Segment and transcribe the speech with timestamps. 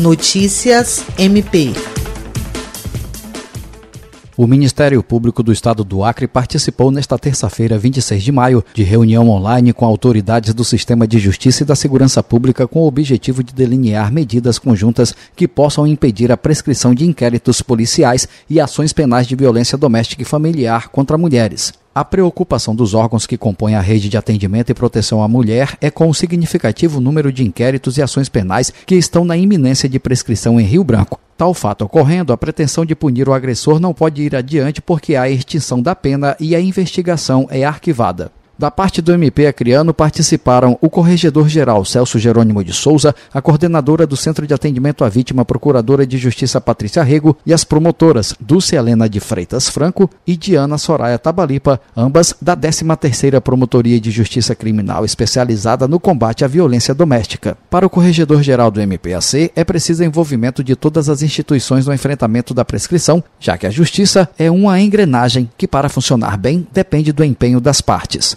[0.00, 1.74] Notícias MP.
[4.34, 9.28] O Ministério Público do Estado do Acre participou nesta terça-feira, 26 de maio, de reunião
[9.28, 13.52] online com autoridades do Sistema de Justiça e da Segurança Pública com o objetivo de
[13.52, 19.36] delinear medidas conjuntas que possam impedir a prescrição de inquéritos policiais e ações penais de
[19.36, 21.74] violência doméstica e familiar contra mulheres.
[21.92, 25.90] A preocupação dos órgãos que compõem a rede de atendimento e proteção à mulher é
[25.90, 30.60] com o significativo número de inquéritos e ações penais que estão na iminência de prescrição
[30.60, 31.18] em Rio Branco.
[31.36, 35.28] Tal fato ocorrendo, a pretensão de punir o agressor não pode ir adiante porque há
[35.28, 38.30] extinção da pena e a investigação é arquivada.
[38.60, 44.18] Da parte do MP Acreano participaram o Corregedor-Geral Celso Jerônimo de Souza, a coordenadora do
[44.18, 49.08] Centro de Atendimento à Vítima, Procuradora de Justiça Patrícia Rego e as promotoras Dulce Helena
[49.08, 55.88] de Freitas Franco e Diana Soraya Tabalipa, ambas da 13ª Promotoria de Justiça Criminal especializada
[55.88, 57.56] no combate à violência doméstica.
[57.70, 62.62] Para o Corregedor-Geral do MPAC, é preciso envolvimento de todas as instituições no enfrentamento da
[62.62, 67.58] prescrição, já que a justiça é uma engrenagem que, para funcionar bem, depende do empenho
[67.58, 68.36] das partes.